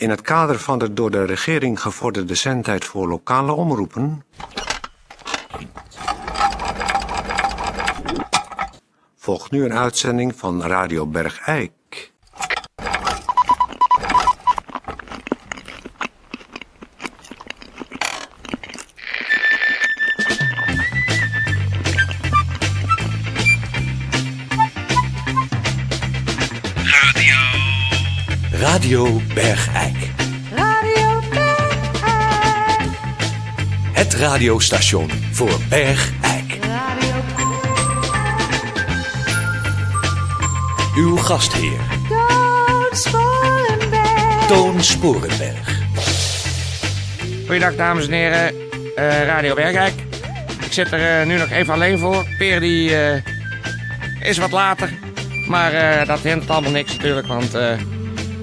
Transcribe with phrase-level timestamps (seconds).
[0.00, 4.24] In het kader van de door de regering gevorderde zendtijd voor lokale omroepen...
[9.16, 11.72] volgt nu een uitzending van Radio Bergijk.
[28.60, 29.96] Radio Bergijk.
[30.54, 32.90] Radio Bergijk.
[33.92, 36.58] Het radiostation voor Bergijk.
[36.62, 37.14] Radio
[40.96, 44.46] Uw gastheer, Toon Sporenberg.
[44.46, 45.78] Toon Sporenberg.
[47.46, 48.54] Goeiedag dames en heren,
[48.94, 49.94] Eh, Radio Bergijk.
[50.64, 52.26] Ik zit er eh, nu nog even alleen voor.
[52.38, 53.22] Peer die eh,
[54.20, 54.90] is wat later.
[55.48, 57.52] Maar dat hindert allemaal niks natuurlijk, want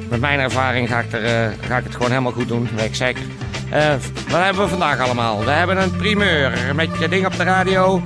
[0.09, 2.85] met mijn ervaring ga ik, er, eh, ga ik het gewoon helemaal goed doen, weet
[2.85, 3.23] ik zeker.
[3.69, 3.93] Eh,
[4.29, 5.43] wat hebben we vandaag allemaal?
[5.45, 8.01] We hebben een primeur met je ding op de radio.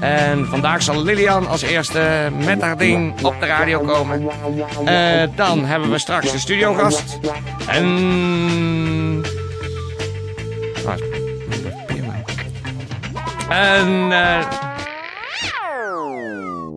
[0.00, 4.28] En vandaag zal Lilian als eerste met haar ding op de radio komen.
[4.84, 7.18] Eh, dan hebben we straks een studiogast.
[7.66, 9.24] En...
[13.48, 14.12] En...
[14.12, 14.46] eh,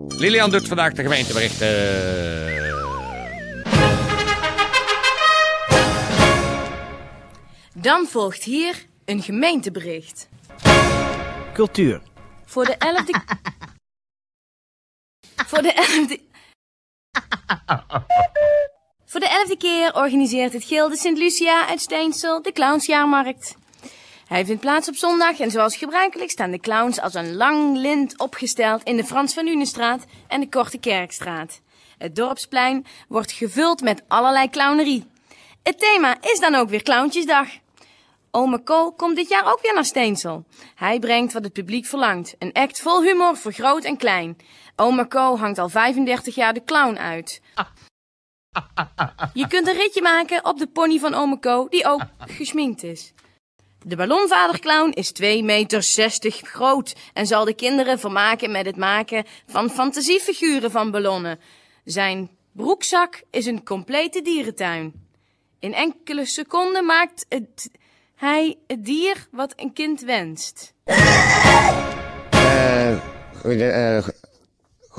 [0.08, 1.68] Lilian doet vandaag de gemeenteberichten.
[7.84, 10.30] Dan volgt hier een gemeentebericht.
[11.54, 12.02] Cultuur.
[12.46, 13.22] Voor de elfde...
[15.50, 16.20] Voor de elfde...
[19.06, 23.56] Voor de elfde keer organiseert het Gilde Sint Lucia uit Steensel de Clownsjaarmarkt.
[24.28, 28.20] Hij vindt plaats op zondag en zoals gebruikelijk staan de clowns als een lang lint
[28.20, 31.62] opgesteld in de Frans van Unenstraat en de Korte Kerkstraat.
[31.98, 35.06] Het dorpsplein wordt gevuld met allerlei clownerie.
[35.64, 37.48] Het thema is dan ook weer Clowntjesdag.
[38.36, 38.64] Ome
[38.96, 40.46] komt dit jaar ook weer naar Steensel.
[40.76, 42.36] Hij brengt wat het publiek verlangt.
[42.40, 44.38] Een act vol humor voor groot en klein.
[44.76, 47.42] Ome Co hangt al 35 jaar de clown uit.
[49.34, 53.14] Je kunt een ritje maken op de pony van Ome Co, die ook gesminkt is.
[53.86, 59.26] De ballonvaderclown is 2 meter 60 groot en zal de kinderen vermaken met het maken
[59.48, 61.40] van fantasiefiguren van ballonnen.
[61.84, 65.08] Zijn broekzak is een complete dierentuin.
[65.60, 67.70] In enkele seconden maakt het,
[68.24, 70.74] hij het dier wat een kind wenst.
[72.30, 72.92] Eh,
[73.44, 74.04] eh, eh,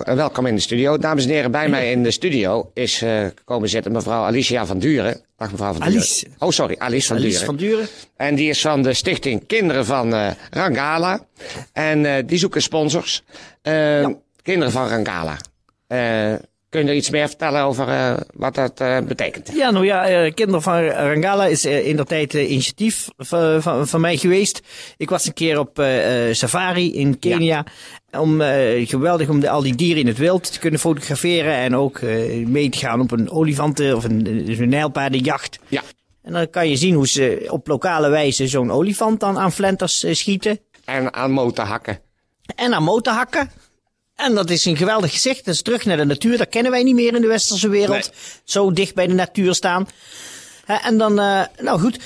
[0.04, 0.98] welkom in de studio.
[0.98, 4.78] Dames en heren, bij mij in de studio is eh, komen zitten mevrouw Alicia van
[4.78, 5.20] Duren.
[5.36, 6.24] Dag mevrouw van Alice.
[6.24, 6.40] Duren.
[6.40, 7.46] Oh, sorry, Alice van Alice Duren.
[7.46, 7.86] van Duren.
[8.16, 11.26] En die is van de stichting Kinderen van eh, Rangala.
[11.72, 13.22] En eh, die zoeken sponsors.
[13.62, 14.08] Eh,
[14.42, 15.36] Kinderen van Rangala.
[16.74, 19.50] Kun je er iets meer vertellen over eh, wat dat eh, betekent?
[19.54, 24.16] Ja, nou ja, eh, Kinderen van Rangala is in de tijd initiatief van, van, mij
[24.16, 24.60] geweest.
[24.96, 25.82] Ik was een keer op
[26.30, 27.64] safari in Kenia.
[28.10, 28.40] Om,
[28.84, 31.54] geweldig om de, al die dieren in het wild te kunnen fotograferen.
[31.54, 32.00] En ook
[32.46, 35.58] mee te gaan op een olifanten of een, eh, een nijlpaardenjacht.
[35.68, 35.82] Ja.
[36.22, 40.06] En dan kan je zien hoe ze op lokale wijze zo'n olifant dan aan flenters
[40.10, 40.58] schieten.
[40.84, 42.00] En aan motorhakken.
[42.54, 43.50] En aan motorhakken.
[44.16, 45.44] En dat is een geweldig gezicht.
[45.44, 46.38] Dat is terug naar de natuur.
[46.38, 48.10] Dat kennen wij niet meer in de westerse wereld.
[48.44, 49.86] Zo dicht bij de natuur staan.
[50.66, 51.98] En dan, eh, nou goed,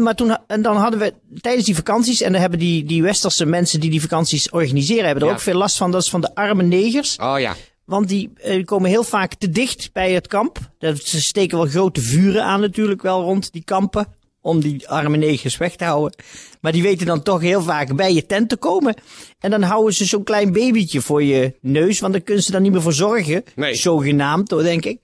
[0.00, 3.44] maar toen, en dan hadden we tijdens die vakanties, en dan hebben die, die westerse
[3.46, 5.34] mensen die die vakanties organiseren, hebben er Ja.
[5.34, 5.90] ook veel last van.
[5.90, 7.16] Dat is van de arme negers.
[7.16, 7.54] Oh ja.
[7.84, 10.58] Want die eh, komen heel vaak te dicht bij het kamp.
[10.78, 14.06] Dat- Ze steken wel grote vuren aan natuurlijk wel rond die kampen.
[14.46, 16.18] Om die arme negers weg te houden.
[16.60, 18.94] Maar die weten dan toch heel vaak bij je tent te komen.
[19.40, 22.00] En dan houden ze zo'n klein babytje voor je neus.
[22.00, 23.44] Want dan kunnen ze dan niet meer voor zorgen.
[23.54, 23.74] Nee.
[23.74, 24.98] Zogenaamd, hoor, denk ik.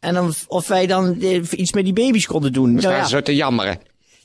[0.00, 2.64] En dan, of wij dan eh, iets met die baby's konden doen.
[2.64, 3.04] Dan Nou staan ja.
[3.06, 3.78] zo te jammeren.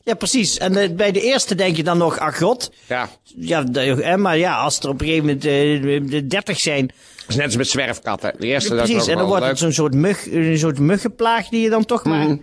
[0.04, 0.58] ja, precies.
[0.58, 2.72] En eh, bij de eerste denk je dan nog, ach god.
[2.88, 3.10] Ja.
[3.36, 6.86] Ja, de- maar ja, als er op een gegeven moment eh, de 30 zijn.
[6.88, 8.34] Dat is net als met zwerfkatten.
[8.40, 11.48] De eerste Ja, dat precies, en dan wordt het zo'n soort, mug, een soort muggenplaag
[11.50, 12.38] die je dan toch maar...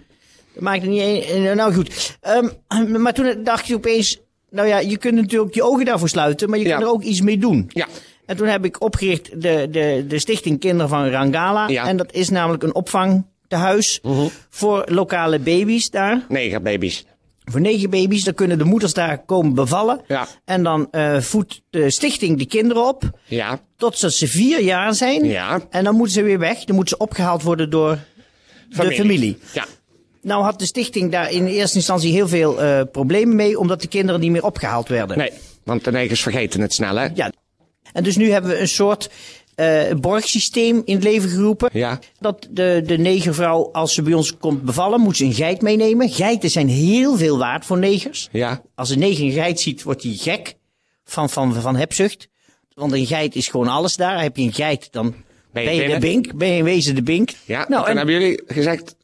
[0.54, 0.62] Mhm.
[0.62, 1.56] Dat maakt het niet een...
[1.56, 2.16] Nou goed.
[2.21, 4.21] Ehm, maar toen dacht je opeens...
[4.51, 7.21] Nou ja, je kunt natuurlijk je ogen daarvoor sluiten, maar je kunt er ook iets
[7.21, 7.71] mee doen.
[7.72, 7.86] Ja.
[8.27, 11.68] En toen heb ik opgericht de, de, de Stichting Kinderen van Rangala.
[11.68, 11.86] Ja.
[11.86, 14.01] En dat is namelijk een opvangtehuis
[14.51, 16.24] voor lokale baby's daar.
[16.28, 17.04] Negerbaby's.
[17.45, 18.24] Voor negen baby's.
[18.24, 20.01] Dan kunnen de moeders daar komen bevallen.
[20.09, 20.27] Ja.
[20.45, 23.10] En dan eh voedt de stichting de kinderen op.
[23.24, 23.60] Ja.
[23.77, 25.24] Totdat ze vier jaar zijn.
[25.24, 25.60] Ja.
[25.71, 26.65] En dan moeten ze weer weg.
[26.65, 27.98] Dan moeten ze opgehaald worden door
[28.68, 29.39] de familie.
[29.53, 29.65] Ja.
[30.24, 33.88] Nou had de stichting daar in eerste instantie heel veel eh, problemen mee, omdat de
[33.88, 35.18] kinderen niet meer opgehaald werden.
[35.18, 35.30] Nee,
[35.65, 37.09] want de negers vergeten het snel, hè?
[37.15, 37.32] Ja.
[37.92, 39.10] En dus nu hebben we een soort
[39.54, 41.71] eh, borgsysteem in het leven geroepen.
[41.72, 41.98] Ja.
[42.21, 46.10] Dat de, de negervrouw, als ze bij ons komt bevallen, moet ze een geit meenemen.
[46.10, 48.28] Geiten zijn heel veel waard voor negers.
[48.32, 48.62] Ja.
[48.74, 50.54] Als een neger een geit ziet, wordt hij gek
[51.04, 52.28] van, van, van hebzucht.
[52.74, 54.22] Want een geit is gewoon alles daar.
[54.22, 55.15] Heb je een geit, dan
[55.53, 56.00] ben je, de binnen?
[56.00, 56.34] bink.
[56.34, 57.30] Ben je in wezen de bink.
[57.44, 58.97] Ja, nou, en hebben jullie gezegd...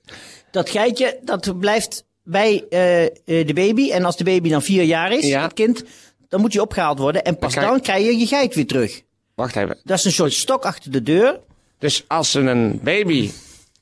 [0.51, 3.91] dat geitje, dat blijft bij eh, eh, de baby.
[3.91, 5.43] En als de baby dan vier jaar is, Ja.
[5.43, 5.85] het kind,
[6.29, 7.25] dan moet hij opgehaald worden.
[7.25, 9.03] En pas krijg- dan krijg je je geit weer terug.
[9.35, 9.79] Wacht even.
[9.85, 11.41] Dat is een soort stok achter de deur.
[11.79, 13.31] Dus als ze een baby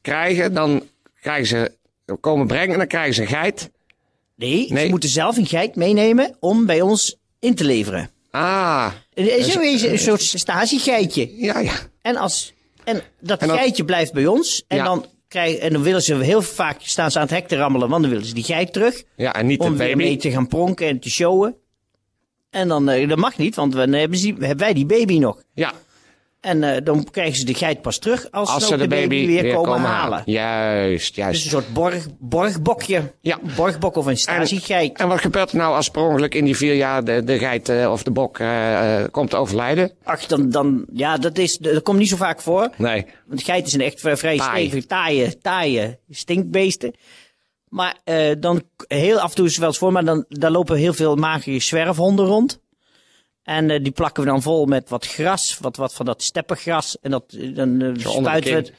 [0.02, 0.82] krijgen, dan
[1.20, 1.76] krijgen ze...
[2.20, 3.70] Komen brengen, dan krijgen ze een geit.
[4.36, 4.84] Nee, Nee.
[4.84, 8.10] ze moeten zelf een geit meenemen om bij ons in te leveren.
[8.30, 11.36] Ah, Het is in wezen een soort stagegeitje.
[11.36, 11.72] ja, ja.
[12.02, 12.52] En, als,
[12.84, 14.64] en dat En dan- geitje blijft bij ons.
[14.68, 14.84] En, Ja.
[14.84, 17.88] dan krijg, en dan willen ze heel vaak, staan ze aan het hek te rammelen,
[17.88, 19.02] want dan willen ze die geit terug.
[19.16, 21.56] Ja, en niet om weer mee te gaan pronken en te showen.
[22.50, 25.42] En dan, eh, dat mag niet, want dan hebben, ze, hebben wij die baby nog.
[25.54, 25.72] Ja,
[26.40, 29.54] En eh, dan krijgen ze de geit pas terug als, als ze de baby weer,
[29.54, 30.22] komen, halen.
[30.24, 31.44] Juist, Dus juist.
[31.44, 33.12] een soort borg, borgbokje.
[33.20, 33.38] Ja.
[33.56, 34.98] Borgbok of een stagegeit.
[34.98, 37.68] En wat gebeurt er nou als per ongeluk in die vier jaar de, de geit
[37.68, 39.92] eh, of de bok eh, komt te overlijden?
[40.04, 42.70] Ach, dan, dan, ja, dat, is, dat komt niet zo vaak voor.
[42.76, 43.06] Nee.
[43.26, 46.94] Want geit zijn echt vrij, stevig, taaie, taaie stinkbeesten.
[47.68, 47.96] Maar
[48.38, 50.92] dan, heel af en toe is het wel eens voor, maar dan daar lopen heel
[50.92, 52.60] veel magere zwerfhonden rond.
[53.48, 56.98] En eh, die plakken we dan vol met wat gras, wat, wat van dat steppergras.
[57.00, 58.72] En dat, eh, dan eh, spuiten we het.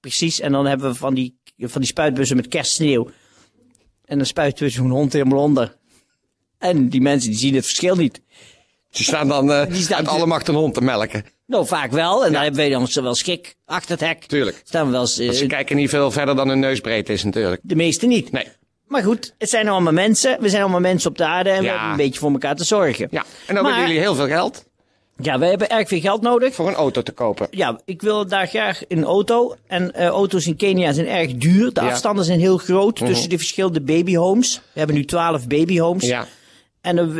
[0.00, 3.10] Precies, en dan hebben we van die, van die spuitbussen met kerstsneeuw.
[4.04, 5.76] En dan spuiten we zo'n hond helemaal onder.
[6.58, 8.20] En die mensen die zien het verschil niet.
[8.90, 11.24] Ze staan dan eh Die staan uit alle macht een hond te melken.
[11.46, 12.26] Nou, vaak wel.
[12.26, 14.24] En dan hebben wij dan wel schik achter het hek.
[14.24, 14.60] Tuurlijk.
[14.64, 17.60] Staan we wel eens, ze kijken niet veel verder dan hun neusbreedte is natuurlijk.
[17.64, 18.32] de meeste niet.
[18.32, 18.46] Nee.
[18.88, 20.36] Maar goed, het zijn allemaal mensen.
[20.40, 22.64] We zijn allemaal mensen op de aarde en we hebben een beetje voor elkaar te
[22.64, 23.08] zorgen.
[23.10, 23.24] Ja.
[23.46, 24.64] En dan hebben jullie heel veel geld
[25.16, 26.54] Ja, we hebben erg veel geld nodig.
[26.54, 27.46] voor een auto te kopen.
[27.50, 29.54] Ja, ik wil daar graag een auto.
[29.66, 31.72] En eh, auto's in Kenia zijn erg duur.
[31.72, 31.90] De Ja.
[31.90, 34.60] afstanden zijn heel groot tussen de verschillende babyhomes.
[34.72, 36.06] We hebben nu 12 babyhomes.
[36.06, 36.26] Ja.
[36.80, 37.12] En dan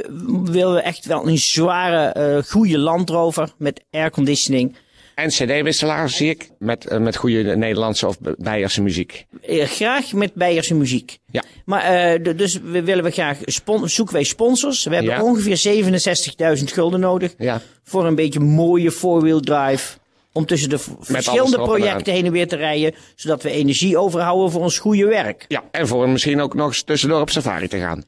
[0.50, 4.76] willen we echt wel een zware, eh goede landrover met airconditioning.
[5.14, 6.48] En cd-wisselaar zie ik.
[6.58, 9.24] Met, eh, met goede Nederlandse of Beierse muziek.
[9.42, 11.18] Eh, graag met Beierse muziek.
[11.30, 11.42] Ja.
[11.64, 13.38] Maar eh, d- dus we willen we graag
[13.84, 14.84] zoeken wij sponsors.
[14.84, 15.22] We hebben Ja.
[15.22, 17.34] ongeveer 67.000 gulden nodig.
[17.38, 17.60] Ja.
[17.86, 19.98] voor een beetje mooie four-wheel drive.
[20.32, 22.94] Om tussen de verschillende projecten heen en weer te rijden.
[23.14, 25.44] Zodat we energie overhouden voor ons goede werk.
[25.48, 25.64] Ja.
[25.70, 28.04] En voor misschien ook nog eens tussendoor op safari te gaan.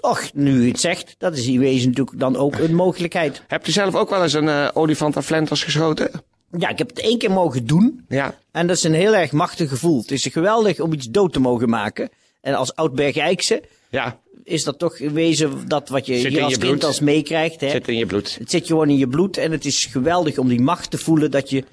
[0.00, 3.42] Och, nu u het zegt, dat is in wezen natuurlijk dan ook een mogelijkheid.
[3.46, 6.10] Heb je zelf ook wel eens een eh, olifant aan Flenters geschoten?
[6.58, 8.04] Ja, ik heb het één keer mogen doen.
[8.08, 8.34] Ja.
[8.52, 10.00] En dat is een heel erg machtig gevoel.
[10.00, 12.08] Het is geweldig om iets dood te mogen maken.
[12.40, 14.20] En als oud-Bergijkse Ja.
[14.44, 16.84] is dat toch in wezen dat wat je Zit hier als je kind bloed.
[16.84, 17.60] als meekrijgt.
[17.60, 17.70] Hè?
[17.70, 18.36] Zit in je bloed.
[18.38, 21.30] Het zit gewoon in je bloed en het is geweldig om die macht te voelen
[21.30, 21.64] dat je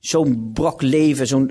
[0.00, 1.50] zo'n brok leven, zo'n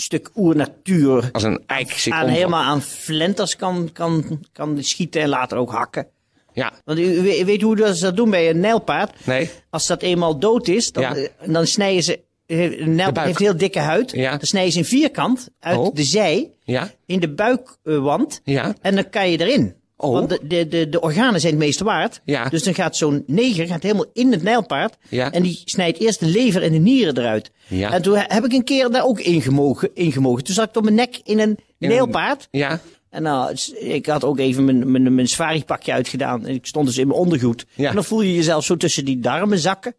[0.00, 5.58] stuk oernatuur Als een eik aan, helemaal aan flenters kan, kan, kan schieten en later
[5.58, 6.06] ook hakken.
[6.52, 6.72] Ja.
[6.84, 9.26] Want u, weet- hoe dat ze dat doen bij een nijlpaard?
[9.26, 9.50] Nee.
[9.70, 11.14] Als dat eenmaal dood is, dan, Ja.
[11.16, 12.20] eh, dan snijden ze...
[12.46, 14.10] eh, Een nijlpaard heeft heel dikke huid.
[14.10, 14.30] Ja.
[14.30, 15.94] Dan snijden ze een vierkant uit Oh.
[15.94, 16.90] de zij Ja.
[17.06, 18.40] in de buikwand.
[18.44, 18.74] Ja.
[18.80, 19.74] En dan kan je erin.
[20.00, 20.12] Oh.
[20.12, 22.20] Want de, de, de, de organen zijn het meeste waard.
[22.24, 22.48] Ja.
[22.48, 24.96] Dus dan gaat zo'n neger gaat helemaal in het nijlpaard.
[25.08, 25.32] Ja.
[25.32, 27.50] En die snijdt eerst de lever en de nieren eruit.
[27.66, 27.92] Ja.
[27.92, 29.90] En toen heb ik een keer daar ook ingemogen.
[29.94, 30.44] ingemogen.
[30.44, 32.48] Toen zat ik op mijn nek in een een- nijlpaard.
[32.50, 32.80] Ja.
[33.10, 36.46] En nou, ik had ook even mijn, mijn, mijn safari-pakje uitgedaan.
[36.46, 37.66] En ik stond dus in mijn ondergoed.
[37.74, 37.88] Ja.
[37.88, 39.94] En dan voel je jezelf zo tussen die darmen zakken.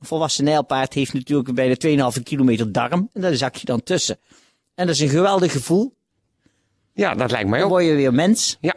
[0.00, 3.08] Een volwassen nijlpaard heeft natuurlijk bijna 2,5 kilometer darm.
[3.12, 4.18] En daar zak je dan tussen.
[4.74, 5.94] En dat is een geweldig gevoel.
[6.94, 7.74] Ja, dat lijkt mij Dan ook.
[7.74, 8.56] word je weer mens.
[8.60, 8.74] Ja.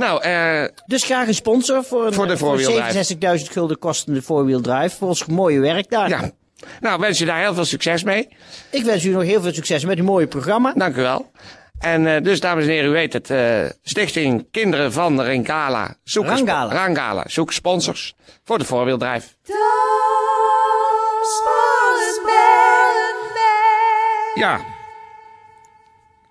[0.00, 3.38] Nou, eh, Dus graag een sponsor voor, een, Voor de four-wheel drive.
[3.38, 4.96] 67.000 gulden kostende four-wheel drive.
[4.96, 6.08] Voor ons mooie werk daar.
[6.08, 6.30] ja.
[6.80, 8.28] Nou, wens je daar heel veel succes mee.
[8.70, 10.72] Ik wens u nog heel veel succes met uw mooie programma.
[10.76, 11.30] Dank u wel.
[11.78, 13.30] En eh, dus, dames en heren, u weet het.
[13.30, 15.94] eh, Stichting Kinderen van Rangala.
[16.04, 16.72] Zoek Rangala.
[16.72, 17.24] Rangala.
[17.26, 18.14] Zoek sponsors
[18.44, 19.36] voor de voorwieldrijf.
[24.34, 24.60] Ja.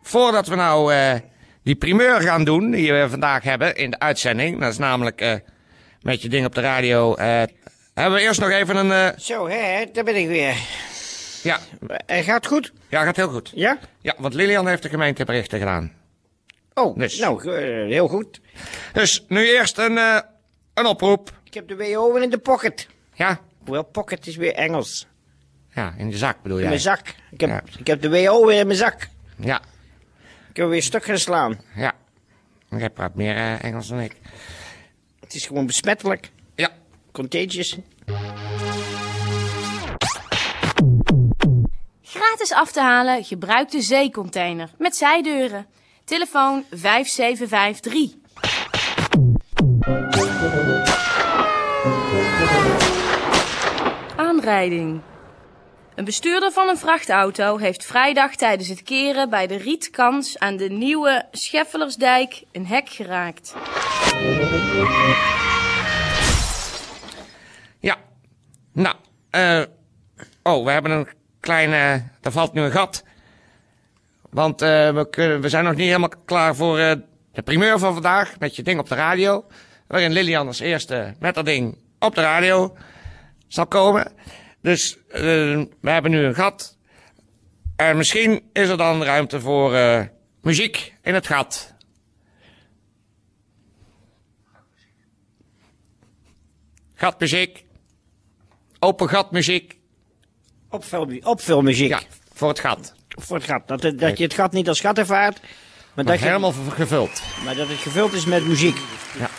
[0.01, 1.13] Voordat we nou eh,
[1.69, 4.59] die primeur gaan doen die we vandaag hebben in de uitzending.
[4.59, 5.33] Dat is namelijk eh,
[6.01, 7.15] met je ding op de radio.
[7.15, 7.25] eh,
[7.93, 8.91] hebben we eerst nog even een...
[8.91, 10.55] eh, Zo, hè, daar ben ik weer.
[11.43, 11.59] ja,
[12.07, 12.73] gaat goed?
[12.89, 13.51] ja, gaat heel goed.
[13.55, 13.77] Ja?
[14.01, 15.91] Ja, want Lilian heeft de gemeenteberichten gedaan.
[16.73, 17.17] Oh, Dus.
[17.19, 17.51] nou,
[17.87, 18.41] heel goed.
[18.93, 19.97] Dus nu eerst een,
[20.73, 21.31] een oproep.
[21.43, 22.87] Ik heb de WO weer in de pocket.
[23.13, 23.39] Ja?
[23.63, 25.07] Hoewel, pocket is weer Engels.
[25.73, 26.69] Ja, in de zak bedoel In jij?
[26.71, 27.07] mijn zak.
[27.31, 27.61] Ik heb, Ja.
[27.79, 29.07] ik heb de WO weer in mijn zak.
[29.37, 29.61] Ja,
[30.59, 31.59] Ik heb weer stuk geslaan.
[31.75, 31.93] ja.
[32.69, 34.15] Jij praat meer eh, Engels dan ik.
[35.19, 36.31] Het is gewoon besmettelijk.
[36.55, 36.69] Ja.
[37.11, 37.77] Contagious.
[42.01, 45.65] Gratis af te halen, gebruik de zeecontainer met zijdeuren.
[46.03, 48.13] Telefoon 5753.
[54.15, 55.01] Aanrijding.
[55.99, 60.69] Een bestuurder van een vrachtauto heeft vrijdag tijdens het keren bij de Rietkans aan de
[60.69, 63.55] nieuwe Scheffelersdijk een hek geraakt.
[67.79, 67.97] Ja.
[68.73, 68.95] Nou,
[69.29, 69.61] eh.
[70.43, 71.07] oh, we hebben een
[71.39, 72.03] kleine.
[72.21, 73.03] er valt nu een gat.
[74.29, 76.91] Want eh, we, kunnen, we zijn nog niet helemaal klaar voor eh,
[77.31, 78.39] de primeur van vandaag.
[78.39, 79.45] Met je ding op de radio.
[79.87, 82.77] Waarin Lilian als eerste met dat ding op de radio
[83.47, 84.11] zal komen.
[84.61, 85.21] Dus eh,
[85.81, 86.77] we hebben nu een gat.
[87.75, 90.03] En misschien is er dan ruimte voor eh,
[90.41, 91.73] muziek in het gat.
[96.95, 97.65] Gatmuziek.
[98.79, 99.77] Open gatmuziek.
[100.69, 101.89] Opvul, opvulmuziek.
[101.89, 102.01] Ja,
[102.33, 102.93] voor het gat.
[103.07, 103.67] Voor het gat.
[103.67, 105.39] Dat, dat je het gat niet als gat ervaart,
[106.05, 107.21] maar dat, je, helemaal gevuld.
[107.45, 108.77] maar dat het gevuld is met muziek.
[109.19, 109.29] Ja.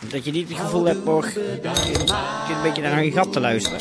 [0.00, 0.98] Dat je niet het gevoel hebt,
[2.46, 3.80] zit een beetje naar een gat te luisteren.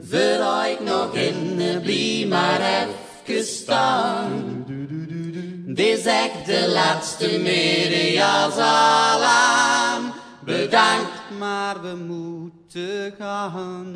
[0.00, 2.60] Vooruit nog in de blie maar
[3.26, 4.64] even staan.
[5.66, 10.12] Dit is echt de laatste media's al aan.
[10.44, 13.92] Bedankt, maar we moeten gaan.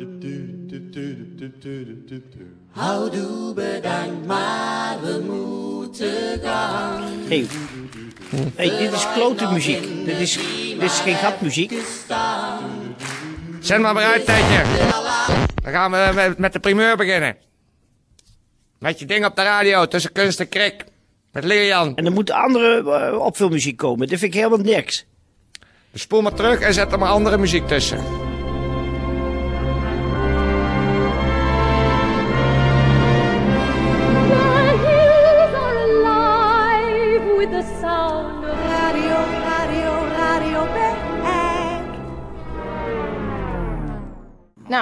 [2.73, 7.03] Houdoe, bedankt, maar we moeten gaan.
[7.27, 7.45] Hey.
[8.55, 10.05] Hey, dit is klote muziek.
[10.05, 10.37] Dit is,
[10.69, 11.73] dit is geen gatmuziek.
[13.59, 14.63] Zend maar maar uit, tijdje.
[15.63, 17.37] Dan gaan we met, met de primeur beginnen.
[18.79, 20.85] Met je ding op de radio tussen kunst en krik.
[21.31, 21.95] Met Lilian.
[21.95, 24.07] En er moet andere eh, opvulmuziek komen.
[24.07, 25.05] Dat vind ik helemaal niks.
[25.91, 28.32] Dus spoel maar terug en zet er maar andere muziek tussen.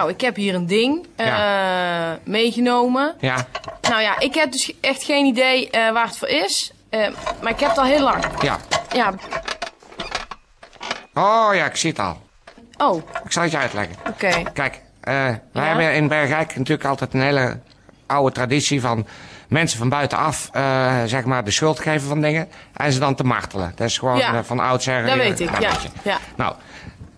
[0.02, 3.16] Nou, ik heb hier een ding eh, meegenomen.
[3.20, 3.48] Ja,
[3.90, 6.72] Nou ja, ik heb dus echt geen idee eh, waar het voor is.
[6.90, 7.08] Eh,
[7.42, 8.24] maar ik heb het al heel lang.
[8.42, 8.58] ja.
[8.94, 9.14] Ja,
[11.14, 12.22] Oh ja, ik zie het al.
[12.78, 13.20] oh, oké.
[13.24, 13.96] Ik zal het je uitleggen.
[14.54, 15.14] Kijk, eh,
[15.54, 17.60] wij hebben in Bergijk natuurlijk altijd een hele
[18.08, 19.08] oude traditie van
[19.48, 20.50] mensen van buitenaf,
[21.06, 23.72] zeg maar, de schuld geven van dingen en ze dan te martelen.
[23.76, 24.44] Dat is gewoon Ja.
[24.44, 25.06] van oudsher.
[25.06, 25.72] Dat weet ik, ja,
[26.04, 26.18] ja.
[26.36, 26.56] Nou,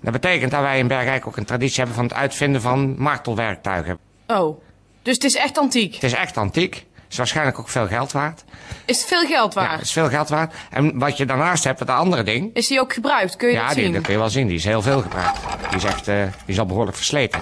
[0.04, 3.98] dat betekent dat wij in Bergijk ook een traditie hebben van het uitvinden van martelwerktuigen.
[4.28, 4.62] Oh,
[5.02, 5.94] dus het is echt antiek.
[5.94, 6.86] Het is echt antiek.
[7.10, 8.44] Is waarschijnlijk ook veel geld waard.
[8.86, 9.72] Is het veel geld Ja, waard?
[9.72, 10.54] het is veel geld waard.
[10.70, 12.50] En wat je daarnaast hebt, het andere ding.
[12.54, 13.36] Is die ook gebruikt?
[13.36, 13.94] Kun je Ja, dat die, zien?
[13.94, 14.48] dat kun je wel zien.
[14.48, 15.40] Die is heel veel gebruikt.
[15.70, 17.40] Die is echt, eh, die is al behoorlijk versleten.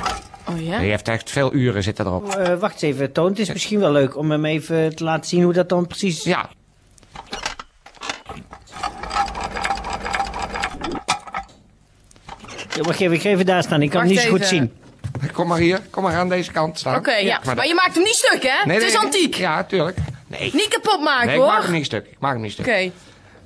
[0.49, 0.79] Oh ja?
[0.79, 2.29] Die heeft echt veel uren zitten erop.
[2.35, 3.29] Eh, wacht eens even, Toon.
[3.29, 6.23] Het is misschien wel leuk om hem even te laten zien hoe dat dan precies...
[6.23, 6.49] Ja.
[12.75, 13.81] Ja, wacht even, ik ga even daar staan.
[13.81, 14.73] Ik kan Wacht het niet zo goed zien.
[15.33, 15.79] Kom maar hier.
[15.89, 16.95] Kom maar aan deze kant staan.
[16.95, 17.39] Oké, ja.
[17.45, 18.65] maar Maar, je maakt hem niet stuk, hè?
[18.65, 19.35] Nee, het is nee, antiek.
[19.35, 19.97] Ja, tuurlijk.
[20.27, 20.49] Nee.
[20.53, 21.51] Niet kapot maken, Nee, ik hoor.
[21.51, 22.05] maak hem niet stuk.
[22.05, 22.65] Ik maak hem niet stuk.
[22.67, 22.91] Oké.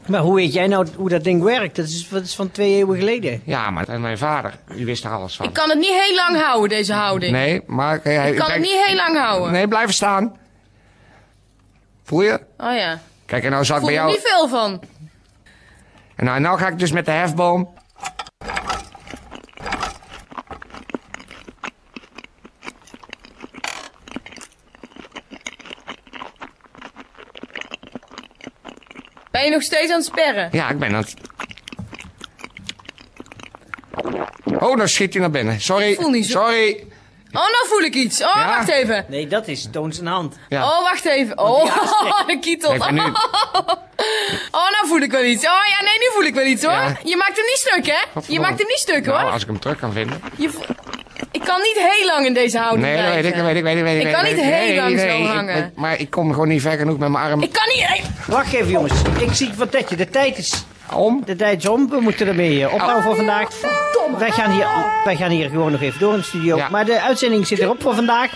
[0.07, 1.75] Maar hoe weet jij nou hoe dat ding werkt?
[1.75, 3.41] Dat is, dat is van twee eeuwen geleden.
[3.45, 5.45] Ja, maar en mijn vader, die wist er alles van.
[5.45, 7.31] Ik kan het niet heel lang houden, deze houding.
[7.31, 7.99] Nee, maar...
[8.03, 9.51] Hij, Ik kan het niet heel lang houden.
[9.51, 10.37] Nee, blijven staan.
[12.03, 12.39] Voel je?
[12.57, 12.99] Oh ja.
[13.25, 14.21] Kijk, en nou zal Ik ik voel bij er jou...
[14.21, 14.83] niet veel van.
[16.15, 17.73] En nou, nou ga ik dus met de hefboom...
[29.35, 30.49] Ben je nog steeds aan het sperren?
[30.51, 31.13] Ja, ik ben aan het...
[34.59, 35.61] Oh, nou schiet hij naar binnen.
[35.61, 35.91] Sorry.
[35.91, 36.83] Ik voel niet zo- Sorry.
[37.31, 38.21] Oh, nou voel ik iets.
[38.23, 38.45] Oh, Ja.
[38.57, 39.05] wacht even.
[39.07, 40.35] Nee, dat is Toon zijn hand.
[40.49, 40.63] Ja.
[40.63, 41.37] Oh, wacht even.
[41.39, 41.63] Oh,
[42.27, 42.73] de kietel.
[42.73, 43.01] Ik ben nu...
[44.51, 45.45] Oh, nou voel ik wel iets.
[45.45, 46.73] Oh ja, nee, nu voel ik wel iets hoor.
[46.73, 46.97] Ja.
[47.03, 48.19] Je maakt hem niet stuk, hè?
[48.33, 49.31] Je maakt hem niet stuk, Nou, hoor.
[49.31, 50.21] als ik hem terug kan vinden.
[50.37, 50.64] Je vo-
[51.45, 53.25] kan niet heel lang in deze houding Nee, blijven.
[53.25, 54.07] ik, dat weet ik, weet ik, weet ik.
[54.07, 54.39] Ik kan niet ik.
[54.39, 55.57] heel Nee, lang zo nee, ik- hangen.
[55.57, 58.01] ik- maar ik kom gewoon niet ver genoeg met mijn arm Ik kan niet...
[58.27, 58.93] Wacht even, jongens.
[59.19, 59.95] Ik zie wat dat je.
[59.95, 61.21] De tijd is, om.
[61.25, 61.89] de tijd is om.
[61.89, 63.47] We moeten ermee eh, ophouden voor vandaag.
[64.17, 64.67] Wij gaan, hier,
[65.03, 66.57] wij gaan hier gewoon nog even door in de studio.
[66.57, 66.69] Ja.
[66.69, 68.29] Maar de uitzending zit erop voor vandaag.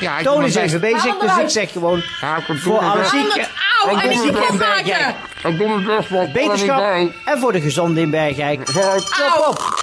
[0.00, 0.92] Ja, ik Toon doe is even best.
[0.92, 2.02] bezig, dus ik zeg gewoon...
[2.20, 3.46] Ja, ik Voor alle zieken
[4.00, 5.14] en ik Bergijk.
[5.44, 6.78] Ik doe mijn best, ik er Beterschap
[7.24, 8.64] en voor de gezonde in Bergijk.
[8.64, 9.80] Top op!